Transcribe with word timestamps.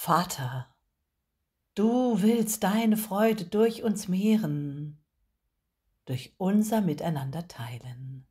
Vater, 0.00 0.72
du 1.74 2.22
willst 2.22 2.62
deine 2.62 2.96
Freude 2.96 3.44
durch 3.46 3.82
uns 3.82 4.06
mehren, 4.06 5.02
durch 6.04 6.34
unser 6.38 6.82
Miteinander 6.82 7.48
teilen. 7.48 8.24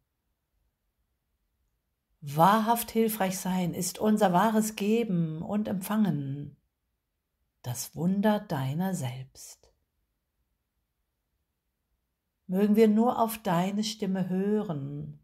Wahrhaft 2.22 2.92
hilfreich 2.92 3.38
sein 3.38 3.74
ist 3.74 4.00
unser 4.00 4.32
wahres 4.32 4.78
Geben 4.78 5.42
und 5.42 5.68
Empfangen, 5.68 6.56
das 7.64 7.98
Wunder 7.98 8.40
deiner 8.40 8.96
selbst. 8.96 9.70
Mögen 12.48 12.78
wir 12.78 12.88
nur 12.88 13.20
auf 13.20 13.40
deine 13.40 13.84
Stimme 13.84 14.30
hören 14.30 15.20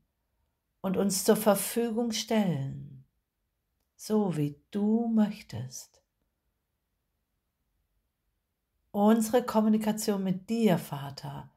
und 0.82 0.98
uns 0.98 1.24
zur 1.24 1.38
Verfügung 1.38 2.12
stellen, 2.12 3.06
so 3.96 4.36
wie 4.36 4.60
du 4.72 5.08
möchtest. 5.08 6.03
Unsere 8.96 9.44
Kommunikation 9.44 10.24
mit 10.24 10.52
dir, 10.52 10.78
Vater, 10.78 11.50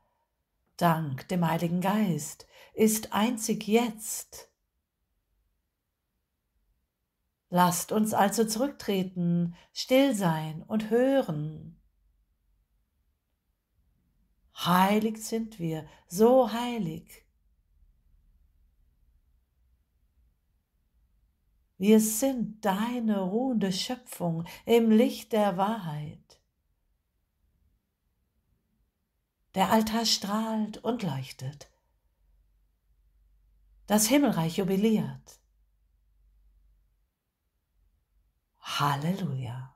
dank 0.78 1.28
dem 1.28 1.46
Heiligen 1.46 1.82
Geist, 1.82 2.46
ist 2.72 3.12
einzig 3.12 3.68
jetzt. 3.68 4.50
Lasst 7.50 7.92
uns 7.92 8.14
also 8.14 8.46
zurücktreten, 8.46 9.54
still 9.74 10.14
sein 10.14 10.62
und 10.62 10.88
hören. 10.88 11.78
Heilig 14.56 15.22
sind 15.22 15.58
wir, 15.58 15.86
so 16.08 16.50
heilig. 16.54 17.26
Wir 21.76 22.00
sind 22.00 22.64
deine 22.64 23.20
ruhende 23.20 23.72
Schöpfung 23.72 24.46
im 24.64 24.90
Licht 24.90 25.34
der 25.34 25.58
Wahrheit. 25.58 26.35
Der 29.56 29.72
Altar 29.72 30.04
strahlt 30.04 30.76
und 30.84 31.02
leuchtet. 31.02 31.70
Das 33.86 34.06
Himmelreich 34.06 34.58
jubiliert. 34.58 35.40
Halleluja. 38.60 39.74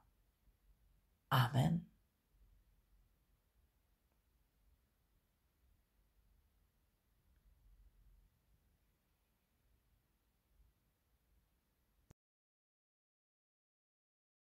Amen. 1.31 1.90